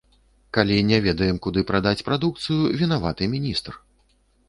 Калі 0.57 0.77
не 0.91 0.99
ведаем, 1.09 1.37
куды 1.47 1.65
прадаць 1.73 2.03
прадукцыю, 2.09 2.61
вінаваты 2.83 3.33
міністр. 3.39 3.83